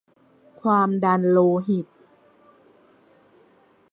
[0.03, 0.07] วัด
[0.61, 1.87] ความดันโลหิต